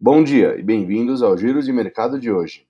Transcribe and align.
Bom 0.00 0.24
dia 0.24 0.58
e 0.58 0.62
bem-vindos 0.62 1.22
ao 1.22 1.38
Giro 1.38 1.62
de 1.62 1.72
Mercado 1.72 2.18
de 2.18 2.30
hoje. 2.30 2.66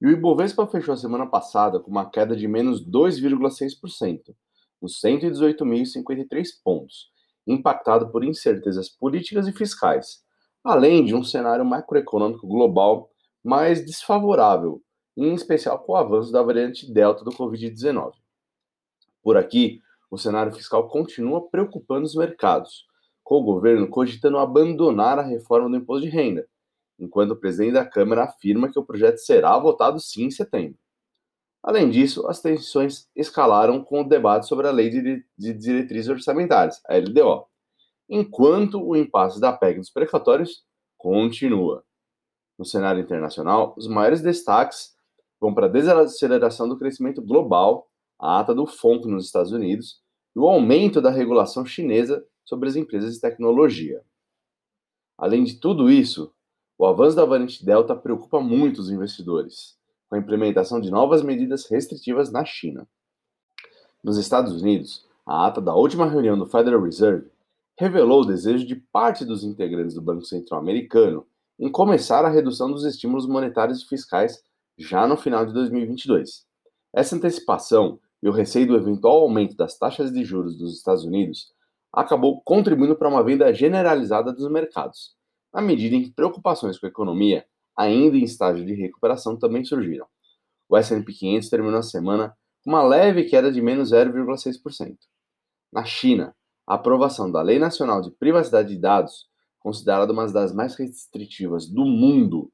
E 0.00 0.06
o 0.06 0.10
Ibovespa 0.10 0.66
fechou 0.66 0.92
a 0.92 0.96
semana 0.96 1.26
passada 1.26 1.78
com 1.78 1.90
uma 1.90 2.10
queda 2.10 2.36
de 2.36 2.48
menos 2.48 2.84
2,6%, 2.84 4.34
nos 4.82 5.00
118.053 5.00 6.48
pontos, 6.62 7.10
impactado 7.46 8.10
por 8.10 8.24
incertezas 8.24 8.88
políticas 8.88 9.46
e 9.46 9.52
fiscais, 9.52 10.26
além 10.64 11.04
de 11.04 11.14
um 11.14 11.24
cenário 11.24 11.64
macroeconômico 11.64 12.46
global 12.46 13.10
mais 13.42 13.84
desfavorável, 13.84 14.82
em 15.16 15.34
especial 15.34 15.78
com 15.78 15.92
o 15.92 15.96
avanço 15.96 16.30
da 16.30 16.42
variante 16.42 16.92
Delta 16.92 17.24
do 17.24 17.30
Covid-19. 17.30 18.12
Por 19.22 19.36
aqui, 19.36 19.80
o 20.10 20.16
cenário 20.16 20.52
fiscal 20.52 20.88
continua 20.88 21.48
preocupando 21.48 22.06
os 22.06 22.14
mercados, 22.14 22.86
com 23.22 23.36
o 23.36 23.42
governo 23.42 23.88
cogitando 23.88 24.38
abandonar 24.38 25.18
a 25.18 25.22
reforma 25.22 25.68
do 25.68 25.76
imposto 25.76 26.06
de 26.06 26.08
renda, 26.08 26.46
enquanto 26.98 27.32
o 27.32 27.36
presidente 27.36 27.74
da 27.74 27.84
Câmara 27.84 28.24
afirma 28.24 28.70
que 28.70 28.78
o 28.78 28.84
projeto 28.84 29.18
será 29.18 29.58
votado 29.58 30.00
sim 30.00 30.24
em 30.24 30.30
setembro. 30.30 30.78
Além 31.62 31.90
disso, 31.90 32.26
as 32.26 32.40
tensões 32.40 33.08
escalaram 33.14 33.82
com 33.82 34.00
o 34.00 34.08
debate 34.08 34.46
sobre 34.46 34.68
a 34.68 34.70
Lei 34.70 34.88
de 34.88 35.52
Diretrizes 35.54 36.08
Orçamentárias, 36.08 36.80
a 36.88 36.96
LDO, 36.96 37.46
enquanto 38.08 38.82
o 38.82 38.96
impasse 38.96 39.40
da 39.40 39.52
PEC 39.52 39.78
dos 39.78 39.90
precatórios 39.90 40.64
continua. 40.96 41.84
No 42.58 42.64
cenário 42.64 43.00
internacional, 43.00 43.74
os 43.76 43.86
maiores 43.86 44.20
destaques 44.20 44.96
vão 45.40 45.54
para 45.54 45.66
a 45.66 45.70
desaceleração 45.70 46.68
do 46.68 46.78
crescimento 46.78 47.22
global, 47.22 47.88
a 48.18 48.40
ata 48.40 48.54
do 48.54 48.66
FONC 48.66 49.06
nos 49.06 49.26
Estados 49.26 49.52
Unidos 49.52 50.00
e 50.34 50.38
o 50.38 50.48
aumento 50.48 51.00
da 51.00 51.10
regulação 51.10 51.64
chinesa 51.64 52.24
sobre 52.44 52.68
as 52.68 52.76
empresas 52.76 53.14
de 53.14 53.20
tecnologia. 53.20 54.02
Além 55.16 55.44
de 55.44 55.56
tudo 55.56 55.90
isso, 55.90 56.32
o 56.76 56.86
avanço 56.86 57.16
da 57.16 57.24
variante 57.24 57.64
Delta 57.64 57.94
preocupa 57.94 58.40
muito 58.40 58.80
os 58.80 58.90
investidores, 58.90 59.76
com 60.08 60.16
a 60.16 60.18
implementação 60.18 60.80
de 60.80 60.90
novas 60.90 61.22
medidas 61.22 61.66
restritivas 61.66 62.32
na 62.32 62.44
China. 62.44 62.88
Nos 64.02 64.16
Estados 64.16 64.60
Unidos, 64.60 65.06
a 65.26 65.46
ata 65.46 65.60
da 65.60 65.74
última 65.74 66.08
reunião 66.08 66.38
do 66.38 66.46
Federal 66.46 66.82
Reserve 66.82 67.28
revelou 67.78 68.22
o 68.22 68.26
desejo 68.26 68.66
de 68.66 68.74
parte 68.74 69.24
dos 69.24 69.44
integrantes 69.44 69.94
do 69.94 70.02
Banco 70.02 70.24
Central 70.24 70.60
americano 70.60 71.24
em 71.58 71.70
começar 71.70 72.24
a 72.24 72.28
redução 72.28 72.70
dos 72.70 72.84
estímulos 72.84 73.26
monetários 73.26 73.82
e 73.82 73.86
fiscais 73.86 74.42
já 74.76 75.06
no 75.06 75.16
final 75.16 75.46
de 75.46 75.52
2022. 75.52 76.44
Essa 76.92 77.14
antecipação 77.14 78.00
e 78.20 78.28
o 78.28 78.32
receio 78.32 78.66
do 78.66 78.76
eventual 78.76 79.20
aumento 79.20 79.56
das 79.56 79.78
taxas 79.78 80.12
de 80.12 80.24
juros 80.24 80.58
dos 80.58 80.76
Estados 80.76 81.04
Unidos 81.04 81.52
acabou 81.92 82.40
contribuindo 82.42 82.96
para 82.96 83.08
uma 83.08 83.22
venda 83.22 83.52
generalizada 83.52 84.32
dos 84.32 84.50
mercados, 84.50 85.16
à 85.52 85.62
medida 85.62 85.94
em 85.94 86.02
que 86.02 86.10
preocupações 86.10 86.78
com 86.78 86.86
a 86.86 86.88
economia, 86.88 87.46
ainda 87.76 88.16
em 88.16 88.24
estágio 88.24 88.66
de 88.66 88.74
recuperação, 88.74 89.38
também 89.38 89.64
surgiram. 89.64 90.06
O 90.68 90.76
S&P 90.76 91.12
500 91.12 91.48
terminou 91.48 91.78
a 91.78 91.82
semana 91.82 92.36
com 92.62 92.70
uma 92.70 92.82
leve 92.82 93.24
queda 93.24 93.50
de 93.52 93.62
menos 93.62 93.92
0,6%. 93.92 94.96
Na 95.72 95.84
China, 95.84 96.34
a 96.68 96.74
aprovação 96.74 97.32
da 97.32 97.40
Lei 97.40 97.58
Nacional 97.58 98.02
de 98.02 98.10
Privacidade 98.10 98.68
de 98.68 98.78
Dados, 98.78 99.26
considerada 99.58 100.12
uma 100.12 100.30
das 100.30 100.52
mais 100.52 100.74
restritivas 100.74 101.66
do 101.66 101.86
mundo, 101.86 102.52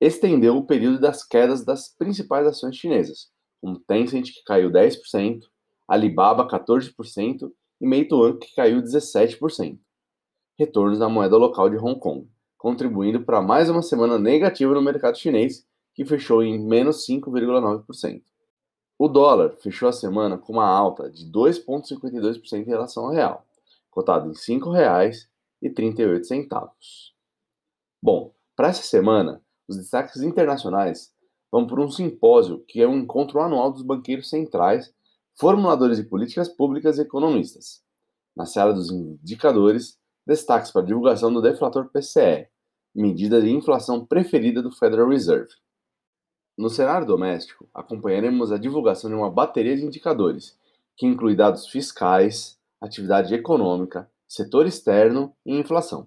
estendeu 0.00 0.56
o 0.56 0.66
período 0.66 0.98
das 0.98 1.22
quedas 1.22 1.64
das 1.64 1.88
principais 1.96 2.44
ações 2.44 2.76
chinesas, 2.76 3.28
como 3.60 3.78
Tencent, 3.78 4.32
que 4.32 4.42
caiu 4.44 4.68
10%, 4.68 5.42
Alibaba, 5.86 6.48
14% 6.48 7.52
e 7.80 7.86
Meituan, 7.86 8.36
que 8.36 8.52
caiu 8.56 8.82
17% 8.82 9.78
retornos 10.58 10.98
na 10.98 11.08
moeda 11.08 11.36
local 11.36 11.70
de 11.70 11.76
Hong 11.76 11.98
Kong, 11.98 12.28
contribuindo 12.58 13.22
para 13.22 13.40
mais 13.40 13.70
uma 13.70 13.80
semana 13.80 14.18
negativa 14.18 14.74
no 14.74 14.82
mercado 14.82 15.16
chinês, 15.16 15.64
que 15.94 16.04
fechou 16.04 16.42
em 16.42 16.58
menos 16.58 17.06
5,9%. 17.06 18.22
O 19.00 19.08
dólar 19.08 19.56
fechou 19.56 19.88
a 19.88 19.92
semana 19.92 20.36
com 20.36 20.52
uma 20.52 20.66
alta 20.66 21.08
de 21.08 21.24
2,52% 21.24 22.60
em 22.60 22.64
relação 22.64 23.06
ao 23.06 23.12
real, 23.12 23.46
cotado 23.90 24.26
em 24.26 24.32
R$ 24.32 24.36
5,38. 24.36 27.12
Bom, 28.02 28.34
para 28.54 28.68
essa 28.68 28.82
semana, 28.82 29.40
os 29.66 29.78
destaques 29.78 30.20
internacionais 30.20 31.14
vão 31.50 31.66
por 31.66 31.80
um 31.80 31.90
simpósio 31.90 32.62
que 32.68 32.82
é 32.82 32.86
um 32.86 32.98
encontro 32.98 33.40
anual 33.40 33.72
dos 33.72 33.80
banqueiros 33.80 34.28
centrais, 34.28 34.92
formuladores 35.34 35.96
de 35.96 36.04
políticas 36.04 36.50
públicas 36.50 36.98
e 36.98 37.00
economistas. 37.00 37.82
Na 38.36 38.44
sala 38.44 38.74
dos 38.74 38.90
indicadores, 38.90 39.98
Destaques 40.26 40.70
para 40.70 40.82
a 40.82 40.84
divulgação 40.84 41.32
do 41.32 41.40
deflator 41.40 41.88
PCE, 41.88 42.46
medida 42.94 43.40
de 43.40 43.50
inflação 43.50 44.04
preferida 44.04 44.62
do 44.62 44.70
Federal 44.70 45.08
Reserve. 45.08 45.54
No 46.60 46.68
cenário 46.68 47.06
doméstico, 47.06 47.66
acompanharemos 47.72 48.52
a 48.52 48.58
divulgação 48.58 49.08
de 49.08 49.16
uma 49.16 49.30
bateria 49.30 49.74
de 49.74 49.82
indicadores, 49.82 50.58
que 50.94 51.06
inclui 51.06 51.34
dados 51.34 51.66
fiscais, 51.66 52.60
atividade 52.78 53.34
econômica, 53.34 54.10
setor 54.28 54.66
externo 54.66 55.34
e 55.46 55.58
inflação. 55.58 56.06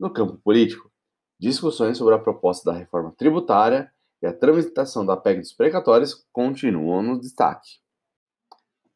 No 0.00 0.10
campo 0.10 0.38
político, 0.42 0.90
discussões 1.38 1.98
sobre 1.98 2.14
a 2.14 2.18
proposta 2.18 2.72
da 2.72 2.78
reforma 2.78 3.12
tributária 3.14 3.92
e 4.22 4.26
a 4.26 4.32
tramitação 4.32 5.04
da 5.04 5.18
PEC 5.18 5.40
dos 5.40 5.52
precatórios 5.52 6.26
continuam 6.32 7.02
no 7.02 7.20
destaque. 7.20 7.72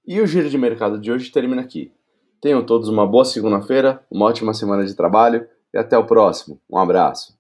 E 0.06 0.22
o 0.22 0.26
giro 0.26 0.48
de 0.48 0.56
mercado 0.56 0.98
de 0.98 1.12
hoje 1.12 1.30
termina 1.30 1.60
aqui. 1.60 1.92
Tenham 2.40 2.64
todos 2.64 2.88
uma 2.88 3.06
boa 3.06 3.26
segunda-feira, 3.26 4.02
uma 4.10 4.24
ótima 4.24 4.54
semana 4.54 4.86
de 4.86 4.94
trabalho 4.94 5.46
e 5.70 5.76
até 5.76 5.98
o 5.98 6.06
próximo. 6.06 6.58
Um 6.66 6.78
abraço. 6.78 7.37